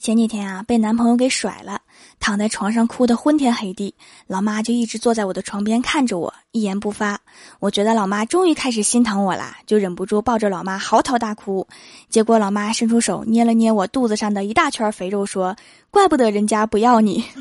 [0.00, 1.78] 前几天啊，被男朋友给甩了，
[2.18, 3.94] 躺在床上哭得昏天黑地。
[4.26, 7.20] 老妈就一直坐在我的床边看着我，一言不发。
[7.58, 11.68] 我觉得老妈终于开始心疼我了，就忍不住抱着老妈嚎啕大哭。
[12.08, 15.54] 结果老妈伸出手捏了捏我肚子上的一大圈肥肉，说
[15.92, 17.22] ：“怪不得人家不要你。”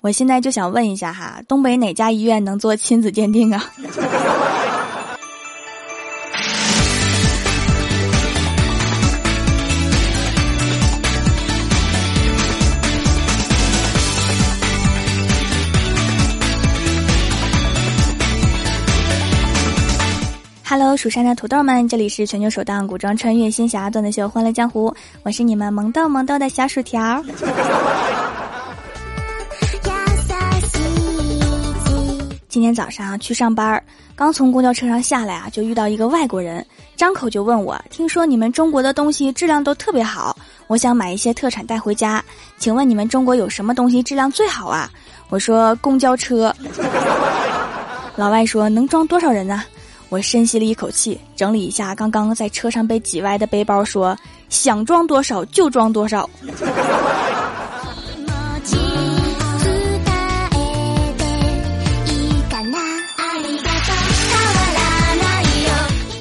[0.00, 3.70] 我现在就想问一下哈，东北哪家医院能做亲子鉴定啊
[20.70, 24.90] ？Hello，蜀山的土豆们，这里是全球首档古装穿越仙侠段子秀《欢乐江湖》，
[25.22, 27.24] 我是你们萌豆萌豆的小薯条。
[32.50, 33.82] 今天早上去上班，
[34.14, 36.62] 刚从公交车上下来啊，就遇到一个外国人，
[36.96, 42.22] 张口就问我：“听说你们中国的东西质量都特别好，我想买一些特产带回家，
[42.58, 44.90] 请问你们中国有什么东西质量最好啊？”
[45.30, 46.54] 我说：“公交车。
[48.16, 49.62] ”老外说：“能装多少人呢？”
[50.10, 54.16] 我深吸了一口气，整理一下刚刚在车上被挤歪的背包，说
[54.48, 56.28] ：“想装多少就装多少。”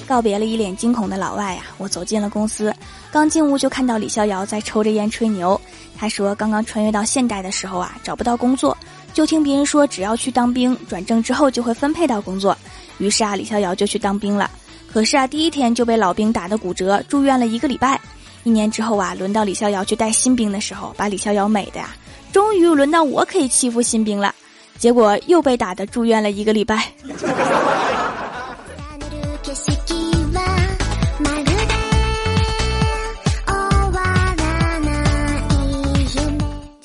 [0.05, 2.73] 告别了一脸惊恐的老外呀，我走进了公司。
[3.11, 5.59] 刚进屋就看到李逍遥在抽着烟吹牛。
[5.97, 8.77] 他说：“刚刚穿越到现代的时候啊，找不到工作，
[9.13, 12.57] 就听别人说只要去当兵，转正之后就会分配到工作。”
[12.97, 14.49] 于是啊，李逍遥就去当兵了。
[14.91, 17.99] 可是啊，第一天就被老兵打得骨折，住院了一个礼拜。
[18.43, 21.89] 一年之后啊，轮到李逍遥去带新兵的时候，把李逍遥美的呀，
[22.31, 24.33] 终于轮到我可以欺负新兵了。
[24.77, 26.91] 结果又被打得住院了一个礼拜。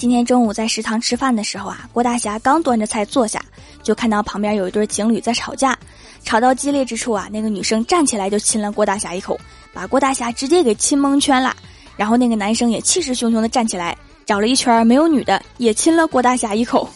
[0.03, 3.41] 今天中午在食堂吃饭的时候啊，郭大侠刚端着菜坐下，
[3.85, 5.79] 就看到旁边有一对情侣在吵架，
[6.25, 9.39] 吵到激烈之处啊，那个女生站起来就亲了郭大侠一口，
[9.73, 11.55] 把郭大侠直接给亲蒙圈了。
[11.97, 13.97] 然后那个男生也气势汹汹的站起来，
[14.27, 16.89] 找了一圈没有女的，也亲了郭大侠一口。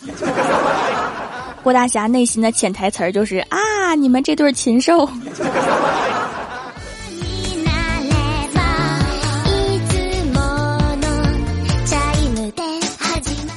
[1.62, 5.08] 郭大侠内心的潜台词儿就是啊，你们这对禽兽。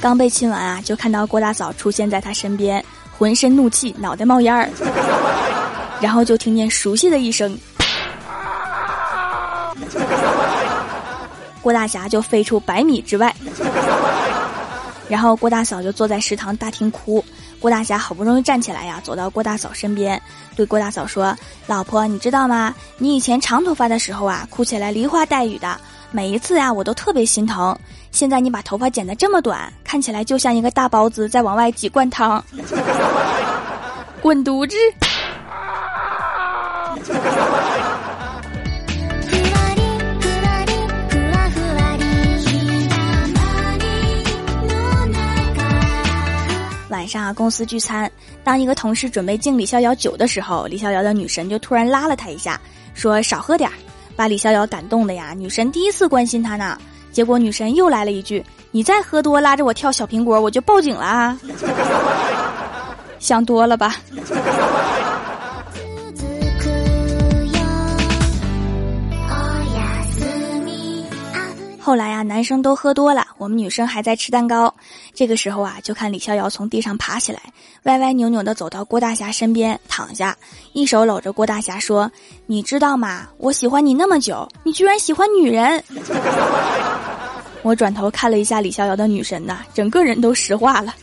[0.00, 2.82] 刚被亲完啊，就看到郭大嫂出现在他身边，
[3.18, 4.66] 浑身怒气，脑袋冒烟儿，
[6.00, 7.58] 然后就听见熟悉的一声，
[11.60, 13.34] 郭大侠就飞出百米之外，
[15.06, 17.22] 然后郭大嫂就坐在食堂大厅哭，
[17.60, 20.18] 郭大侠好不容易站起来呀，走到郭大嫂身边，
[20.56, 21.36] 对郭大嫂说
[21.68, 22.74] ：“老婆，你知道吗？
[22.96, 25.78] 你以前长头发的时候啊，哭起来梨花带雨的。”
[26.12, 27.76] 每一次呀，我都特别心疼。
[28.10, 32.44] 现在你把头发剪得这么短，看起来就像一个大包子在往外挤灌汤。
[34.20, 34.76] 滚犊子！
[46.88, 48.10] 晚上啊，公司聚餐，
[48.42, 52.60] 当一个同事准备敬李逍遥酒的时候，李逍遥的女神就突然拉了他一下，
[52.94, 53.72] 说：“少喝点儿。”
[54.20, 56.76] 把李逍遥感动的呀，女神第一次关心他呢，
[57.10, 61.40] 结果女神又来了一句：“你再喝多，拉着我跳小苹果，我就报警了。”啊！”
[63.18, 63.96] 想多了吧。
[71.90, 74.72] 后来呀，男生都喝多了，我们女生还在吃蛋糕。
[75.12, 77.40] 这个时候啊，就看李逍遥从地上爬起来，
[77.82, 80.36] 歪歪扭扭的走到郭大侠身边躺下，
[80.72, 82.08] 一手搂着郭大侠说
[82.46, 83.26] ：“你知道吗？
[83.38, 85.82] 我喜欢你那么久，你居然喜欢女人。
[87.62, 90.94] ”我转头看了一下李逍遥的女神呐，整个人都石化了。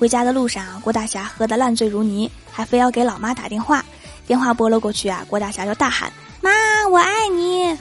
[0.00, 3.84] 回家的路上啊，郭大侠喝得烂醉如泥，还非要给老妈打电话。
[4.26, 6.10] 电话拨了过去啊，郭大侠就大喊
[6.40, 6.50] ：“妈，
[6.90, 7.76] 我爱你！”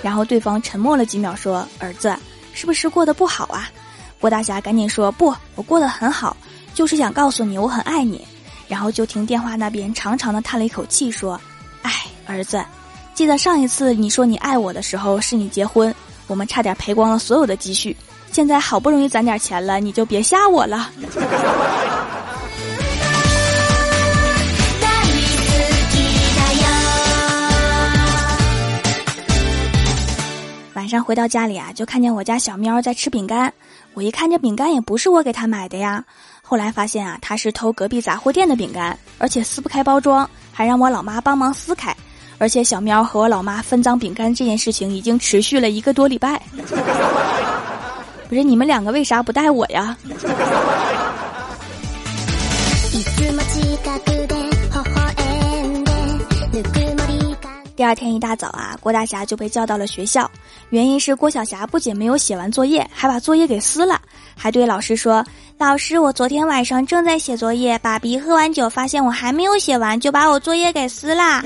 [0.00, 2.16] 然后对方沉默了几秒，说：“儿子，
[2.52, 3.68] 是不是过得不好啊？”
[4.20, 6.36] 郭大侠赶紧说：“不，我过得很好，
[6.72, 8.24] 就是想告诉你我很爱你。”
[8.68, 11.40] 然后就听电话那边长长的叹了一口气，说
[11.82, 11.90] ：“哎，
[12.26, 12.64] 儿子，
[13.12, 15.92] 记得上一次你说你爱我的时候，是你结婚，
[16.28, 17.96] 我们差点赔光了所有的积蓄。”
[18.34, 20.90] 现在好不容易攒点钱了，你就别吓我了。
[30.74, 33.52] 晚上回到家里啊，就看见我家小喵在吃饼干。
[33.92, 36.04] 我一看这饼干也不是我给它买的呀，
[36.42, 41.94] 后来发现啊，他是偷隔壁杂货店的饼干，而且撕不开包装，还让我老妈帮忙撕开。
[42.38, 46.42] 而且小喵和我老妈分赃饼干这件事情已经持续了一个多礼拜。
[48.28, 49.96] 不是你们两个为啥不带我呀？
[57.76, 60.30] 第二天一大早啊，郭大侠就被叫到了学校，
[60.70, 64.00] 原因是郭晓霞不仅没有写完作业，还把作业给撕了，
[64.36, 65.24] 还对老师说
[65.58, 71.42] ：“老师，我昨天晚上正在写作业，爸比喝完酒发现我还没有写完，就把我作业给撕了，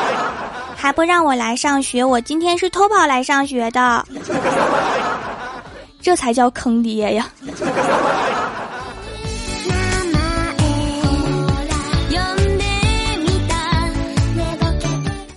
[0.74, 2.02] 还不让我来上学。
[2.02, 4.04] 我今天是偷跑来上学的，
[6.00, 7.28] 这才叫坑爹呀！”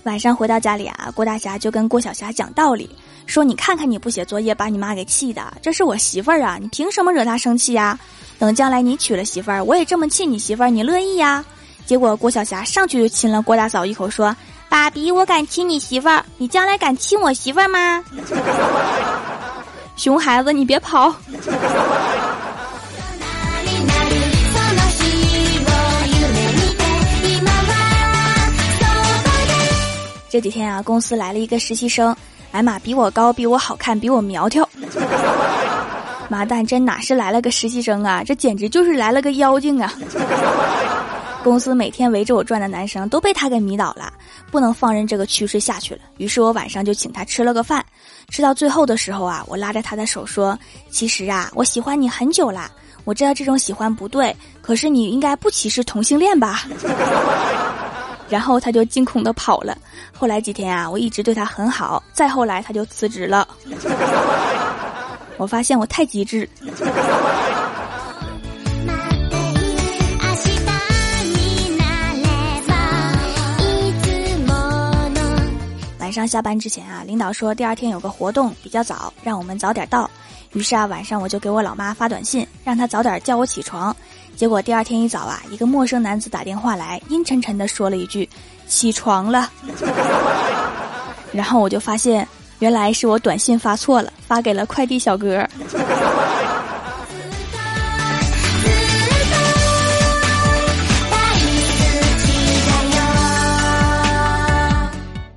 [0.04, 2.88] 晚上回到家里啊，郭大侠就跟郭小霞讲道理，
[3.26, 7.98] 说：“你看看你不写作业，把你妈给气的，这是我媳妇儿啊，你凭什么惹她生气呀？
[8.38, 11.44] 等将来你娶了媳妇儿，我也这么气你媳妇儿，你乐意呀？”
[11.84, 14.36] 结果郭小霞上去就亲了郭大嫂一口，说
[14.68, 18.04] ：“爸比，我敢亲你媳妇儿，你将来敢亲我媳妇儿吗？”
[19.96, 21.14] 熊孩子，你别跑。
[30.28, 32.14] 这几天啊，公司来了一个实习生，
[32.50, 34.68] 哎妈，比我高，比我好看，比我苗条。
[36.28, 39.92] 妈蛋，这哪是来了个实习生啊，这简直就是来了个妖精啊！
[41.44, 44.12] 公司每天围着我转的男生都被他给迷倒了，
[44.50, 46.00] 不能放任这个趋势下去了。
[46.16, 47.84] 于是我晚上就请他吃了个饭，
[48.34, 50.58] 吃到最后的时候啊，我拉着他的手说
[50.90, 52.68] ：“其实啊，我喜欢你很久啦，
[53.04, 56.64] 我知道这种喜欢不对，可是你应该不歧视同性恋吧？”
[58.28, 59.78] 然后他就惊恐的跑了。
[60.12, 62.02] 后来几天啊，我一直对他很好。
[62.12, 63.46] 再后来他就辞职了。
[65.38, 66.48] 我发现我太机智。
[76.14, 80.08] 上下班之前啊，领导说第二天有个活动比较早，让我们早点到。
[80.52, 83.94] 于是啊，晚上我就给我老妈发短信，让她早点叫我起床。
[84.36, 88.28] 结果第二天一早啊，一个陌生男子打电话来，阴沉沉的说了一句
[88.68, 89.50] ：“起床了。”
[91.34, 92.26] 然后我就发现，
[92.60, 95.44] 原来是我短信发错了，发给了快递小哥。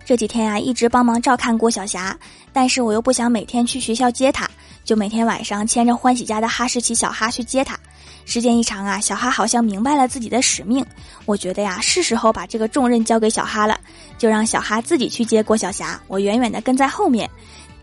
[0.07, 2.17] 这几天呀，一直帮忙照看郭晓霞，
[2.53, 4.49] 但是我又不想每天去学校接她，
[4.85, 7.77] 就每天晚上牵着欢喜家的哈士奇小哈去接她。
[8.23, 10.85] 时间一长啊，小哈好像明白了自己的使命。
[11.25, 13.77] 我觉得呀，是时候把这个重任交给小哈了，
[14.17, 17.29] 就让小哈自己去接郭晓霞，我远远的跟在后面。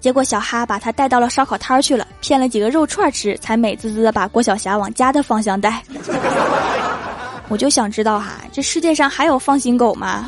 [0.01, 5.83] 结果小哈把他带到了烧烤摊儿去了，骗了几个肉串吃，才美滋滋的把郭晓霞往家的方向带。
[7.49, 10.27] 我就想知道哈，这世界上还有放心狗吗？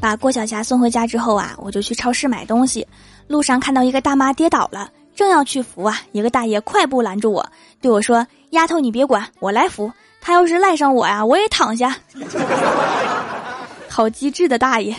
[0.00, 2.86] 把郭晓霞送回家之后啊，我就去超市买东西。
[3.28, 7.46] 路上看到一个大妈跌倒了，正要去扶啊，一个大爷快步拦住我，
[7.80, 9.92] 对我说：“丫头，你别管，我来扶。
[10.20, 11.94] 他要是赖上我呀，我也躺下。”
[13.88, 14.96] 好机智的大爷。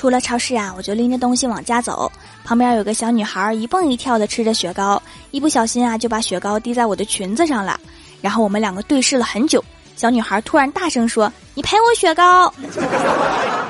[0.00, 2.10] 出了超市啊，我就拎着东西往家走。
[2.42, 7.78] 旁边有个小女孩一蹦一跳的吃着雪糕，一不小心啊就把雪糕滴在我的裙子上了。
[8.22, 9.62] 然后我们两个对视了很久，
[9.96, 12.50] 小女孩突然大声说：“你赔我雪糕！”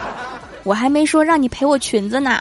[0.63, 2.41] 我还没说让你赔我裙子呢。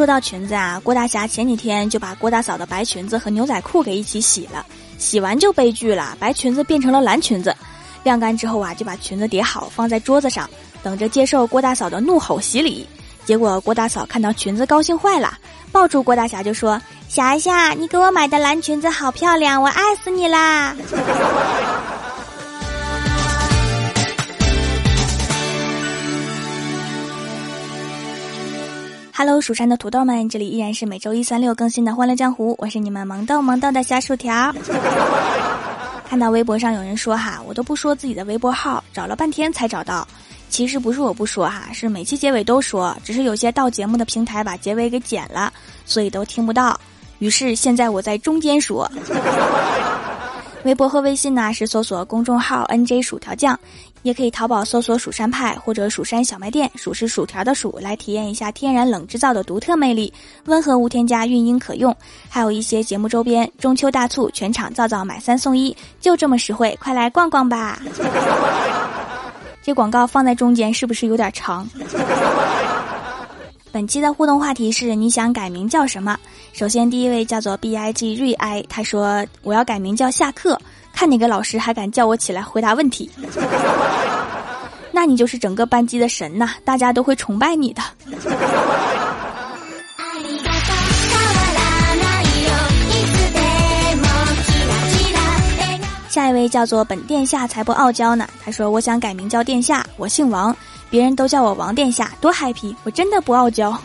[0.00, 4.64] 说到裙子啊，郭大侠前几天就把郭大嫂的白裙子和牛仔裤给一起洗了，
[4.96, 7.54] 洗完就悲剧了，白裙子变成了蓝裙子。
[8.02, 10.48] 晾干之后啊，就把裙子叠好放在桌子上，
[10.82, 12.88] 等着接受郭大嫂的怒吼洗礼。
[13.26, 15.36] 结果郭大嫂看到裙子高兴坏了，
[15.70, 20.74] 抱住郭大侠就说：“霞霞，你给我买的蓝裙子好漂亮，我爱死你啦！”
[29.22, 34.50] Hello，蜀山的土豆们，这里依然是每周一、三、六更新的《欢乐江湖》，我是你们萌豆萌豆的小薯条。
[36.08, 40.08] 看到微博上有人说哈，我都不说自己的微博号，找了半天才找到。
[40.48, 45.52] 其实不是我不说哈，是每期结尾都说，只是有些到节目的平台把结尾给剪了，
[45.84, 46.80] 所以都听不到。
[47.18, 48.90] 于是现在我在中间说。
[50.64, 53.58] 微博和微信呢是搜索公众号 “nj 薯条酱”，
[54.02, 60.12] 也可以淘宝搜索“蜀山派”或者“蜀山小卖店”，薯是薯条的薯，来体验一下天然冷制造的独特魅力，
[60.44, 61.96] 温和无添加，孕婴可用。
[62.28, 67.80] 还有一些节目周边，中秋大促，全场皂皂买三送一，就这么实惠，快来逛逛吧！
[69.62, 71.66] 这广告放在中间是不是有点长？
[73.72, 76.18] 本期的互动话题是：你想改名叫什么？
[76.52, 80.60] 首先，第一位叫做 B I G 瑞 I，他说：“我要改名叫下课，
[80.92, 83.08] 看哪个老师还敢叫我起来回答问题。”
[84.90, 87.80] 那你就是整个班级的神呐，大家都会崇拜你的。
[96.08, 100.54] 下一位叫做本殿下才不傲娇呢，他说：“我想改名叫殿下，我姓王。”
[100.90, 102.74] 别人都叫我王殿下，多 happy！
[102.82, 103.80] 我真的不傲娇。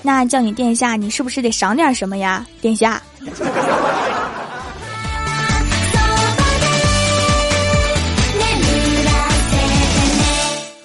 [0.00, 3.02] 那叫你殿下，你是不是得赏点什么呀，殿下？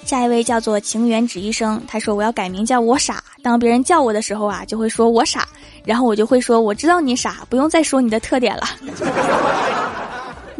[0.04, 3.22] 下一位叫做情缘只一生，他说我要改名叫我傻。
[3.42, 5.46] 当别人叫我的时候啊，就会说我傻，
[5.84, 8.64] 然后我就会说我知道你傻，不用再说你的特点了。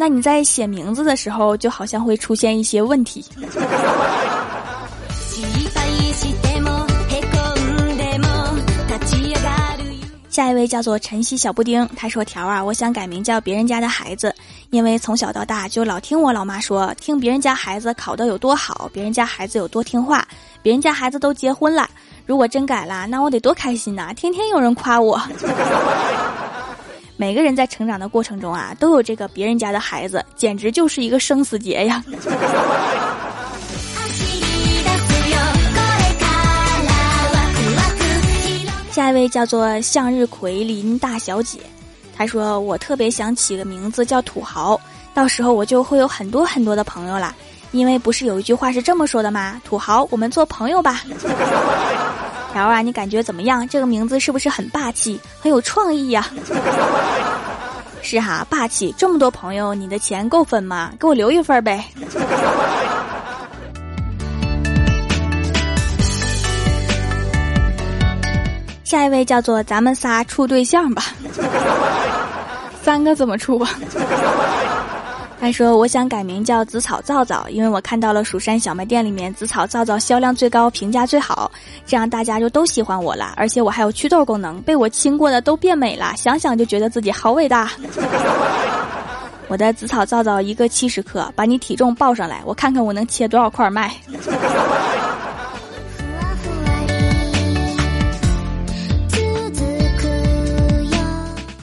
[0.00, 3.22] 那你在写名字的时候，就好像会出现一些问题。
[10.30, 14.34] 下一位叫做晨曦小布丁，他说：“条啊，我想改名叫别人家的孩子，
[14.70, 20.26] 因为从小到大就老听我老妈说，听别人家孩子考得有多好，别人家孩子有多听话，
[20.62, 21.86] 别人家孩子都结婚了。
[22.24, 24.14] 如果真改了，那我得多开心呐！
[24.14, 25.20] 天天有人夸我。”
[27.20, 32.02] 每个人在成长的过程中啊，都有这个别人家的孩子，简直就是一个生死劫呀。
[38.90, 41.58] 下一位叫做向日葵林大小姐，
[42.16, 44.80] 她说：“我特别想起个名字叫土豪，
[45.12, 47.34] 到时候我就会有很多很多的朋友啦。
[47.72, 49.60] 因为不是有一句话是这么说的吗？
[49.62, 51.02] 土豪，我们做朋友吧。”
[52.52, 53.68] 条啊，你感觉怎么样？
[53.68, 56.26] 这个名字是不是很霸气，很有创意呀？
[58.02, 58.94] 是哈，霸气！
[58.96, 60.90] 这么多朋友，你的钱够分吗？
[60.98, 61.84] 给我留一份呗。
[68.82, 71.04] 下一位叫做咱们仨处对象吧，
[72.82, 73.70] 三个怎么处啊？
[75.40, 81.50] 他说：“我想改名叫紫草皂皂，因为我看到了蜀山小卖店里面紫草皂皂销量最高，评价最好，
[81.86, 83.32] 这样大家就都喜欢我了。
[83.36, 87.70] 而且我还有祛痘功能，被我亲过的都变美了， 想想就觉得自己好伟大。
[89.48, 93.94] 我的紫草皂皂一个七十克，把你体重报上来，我看看我能切多少块卖。”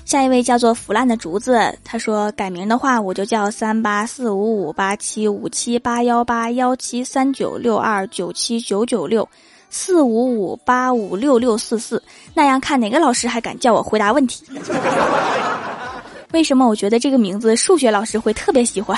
[0.08, 9.28] 下一位叫做腐烂的竹子，他说改名的话，我就叫三八四五五八七五七八幺八幺七三九六二九七九九六
[9.70, 12.02] 四五五八五六六四四，
[12.34, 14.46] 那样看哪个老师还敢叫我回答问题？
[16.32, 18.98] 为什么我觉得这个名字数学老师会特别喜欢？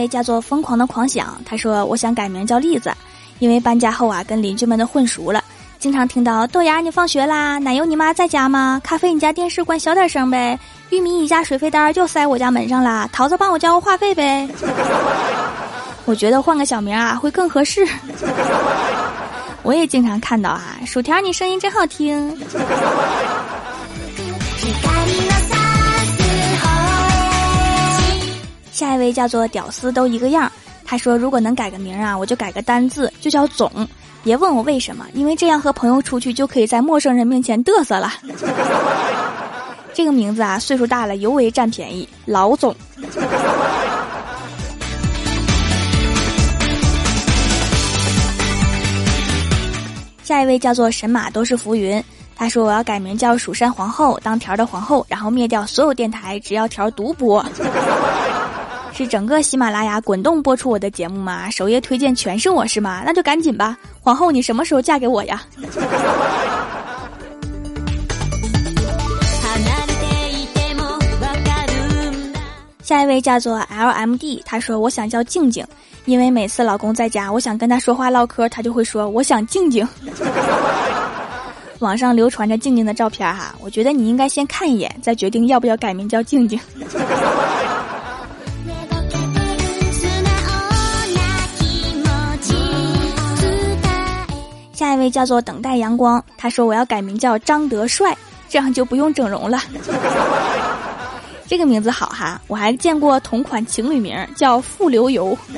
[0.00, 2.90] 下一位叫做疯狂的狂想，他说：“我想改名叫栗子，
[3.38, 5.44] 因为搬家后啊，跟邻居们都混熟了，
[5.78, 8.80] 经常听到豆芽你放学啦，奶油你妈在家吗？
[8.82, 14.48] 咖啡你家电视关小点声呗，玉米你家水费单就塞我家门上了，桃子帮我交个话费呗。
[16.06, 17.86] 我觉得换个小名啊会更合适。
[19.62, 22.34] 我也经常看到啊，薯条你声音真好听。”
[28.80, 30.50] 下一位叫做屌丝都一个样，
[30.86, 33.70] 他说如果能改个名啊，我就改个单字，就叫总。
[34.22, 38.10] 别问我为什么，因为这样和朋友出去就可以在陌生人面前嘚瑟了。
[39.92, 42.74] 这个名字啊，岁数大了尤为占便宜，老总。
[50.22, 52.02] 下一位叫做神马都是浮云，
[52.34, 57.44] 他说我要改名叫蜀山皇后，当条的皇后，然后灭掉所有电台，只要条独播。
[59.00, 61.48] 是整个喜马拉雅滚动播出我的节目吗？
[61.50, 63.02] 首页推荐全是我是吗？
[63.06, 65.42] 那就赶紧吧，皇后，你什么时候嫁给我呀？
[72.84, 75.66] 下一位叫做 LMD，他说我想叫静静，
[76.04, 79.88] 因为每次老公在家，我想跟他说话唠嗑，他就会说我想静静。
[81.80, 86.60] 网上流传着静静的照片哈，我觉得你应该先看一眼，再决定要不要改名叫静静。
[95.00, 98.16] 位叫做等待阳光，他说我要改名叫张德帅，
[98.48, 99.58] 这样就不用整容了。
[101.48, 105.36] 这个名字好哈，我还见过同款情侣名叫富流油。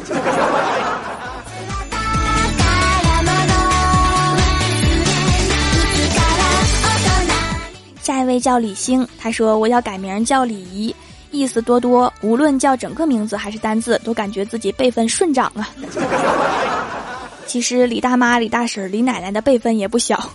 [8.02, 10.96] 下一位叫李星，他说我要改名叫李怡，
[11.30, 15.68] 意思多多，无论叫整个名字还是单字，都感觉自己辈分顺长啊。
[17.46, 20.30] 其实李大妈、李大婶、李奶奶的辈分也不小。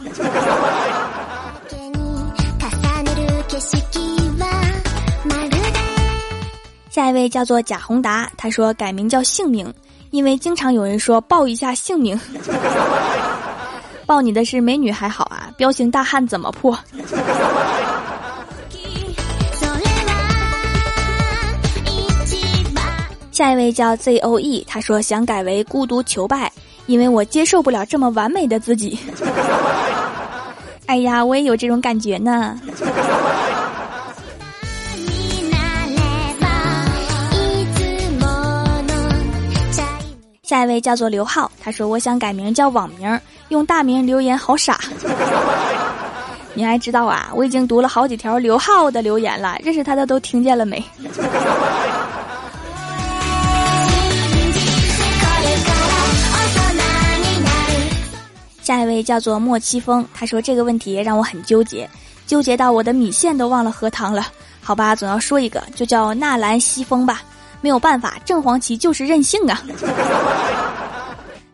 [6.89, 9.71] 下一位叫做贾宏达，他说改名叫姓名，
[10.11, 12.19] 因为经常有人说报一下姓名。
[14.05, 16.77] 报你的是美女还好啊，彪形大汉怎么破？
[23.31, 26.51] 下一位叫 Z O E，他说想改为孤独求败，
[26.87, 28.97] 因为我接受不了这么完美的自己。
[30.87, 32.59] 哎呀，我也有这种感觉呢。
[40.43, 44.79] 下一位叫做刘浩，他说我想改名叫网名，用大名留言好傻。
[46.55, 47.29] 你还知道啊？
[47.35, 50.81] 我已经读了好几条刘浩的留言了，认识他的都听见了没？
[58.67, 61.89] 下一位叫做莫七风，他说这个问题让我很纠结，
[62.25, 64.27] 纠结到我的米线都忘了喝汤了。
[64.61, 67.21] 好吧，总要说一个，就叫纳兰西风吧。
[67.61, 69.63] 没有办法，正黄旗就是任性啊！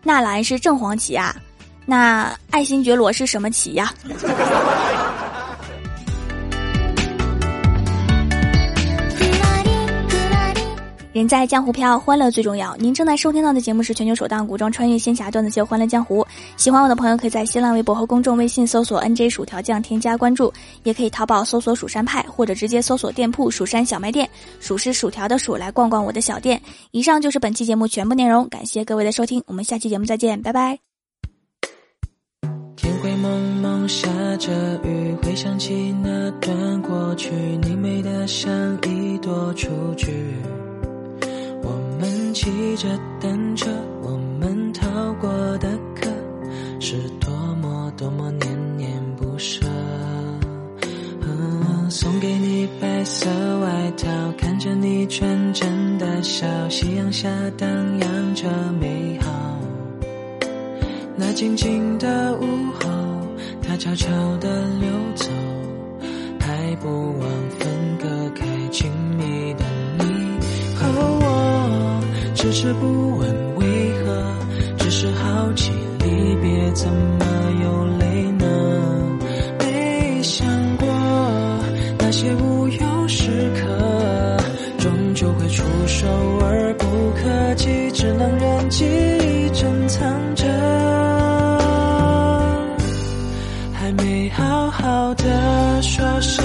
[0.01, 1.35] 纳兰是正黄旗啊，
[1.85, 3.93] 那爱新觉罗是什么旗呀？
[11.13, 12.75] 人在江湖飘，欢乐最重要。
[12.77, 16.23] 您正在收听到的节目是全球首档古装穿越仙侠段子秀《欢乐江湖》。
[16.57, 20.51] 喜欢我的朋友可以在新浪微博和公众微信搜索 “nj 薯条酱”添加关注，
[20.81, 24.27] 也可以淘宝搜索“蜀山派”或者直接搜索店铺“蜀山小卖店”，
[24.59, 26.59] 蜀是薯条的蜀，来逛逛我的小店。
[26.89, 30.79] 以上就是本期节目全部内容，感谢各位的收听，我们下期节目再见，拜拜。
[32.75, 34.51] 天灰蒙蒙下着
[34.83, 37.29] 雨，回想起那段过去，
[37.61, 40.07] 你美得像一朵雏菊。
[42.03, 46.09] 我们骑着单车，我们逃过的课
[46.77, 49.65] 是多么多么念念不舍。
[51.89, 58.49] 送给你白色外套，看着你纯真的笑，夕阳下荡漾着
[58.81, 59.31] 美好。
[61.15, 62.45] 那静静的午
[62.81, 62.89] 后，
[63.61, 64.09] 它悄悄
[64.41, 65.29] 地溜走，
[66.37, 67.72] 还不忘分
[72.43, 73.65] 迟迟不问为
[73.99, 74.21] 何，
[74.77, 77.25] 只是好奇离别怎么
[77.63, 78.45] 有泪呢？
[79.59, 80.85] 没想过
[81.99, 84.37] 那些无忧时刻，
[84.77, 86.05] 终究会触手
[86.41, 90.43] 而不可及，只能任记忆珍藏着，
[93.73, 96.43] 还没好好的说声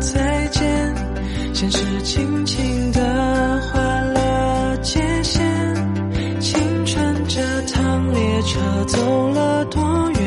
[0.00, 0.94] 再见，
[1.54, 2.99] 现实轻轻的
[8.90, 10.19] 走了多远？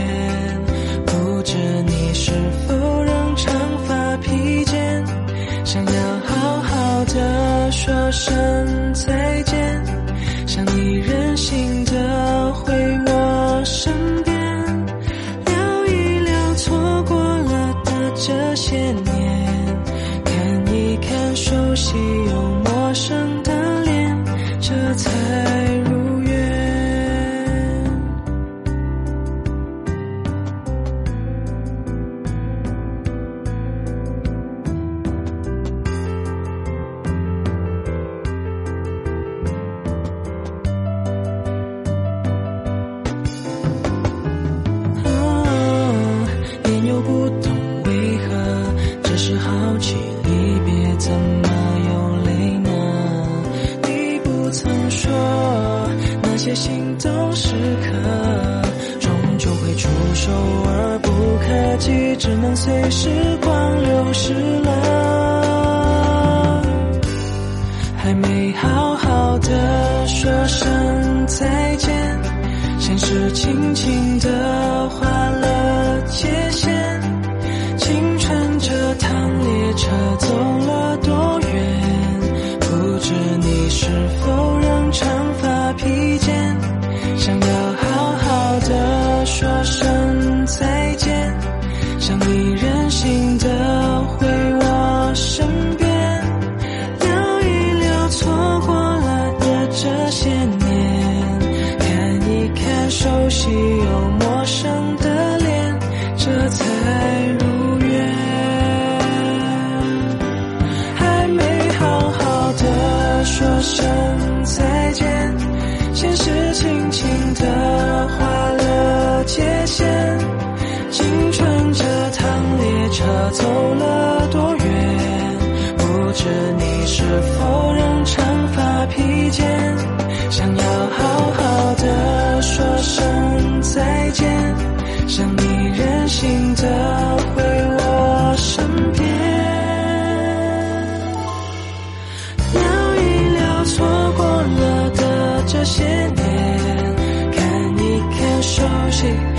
[149.04, 149.33] noche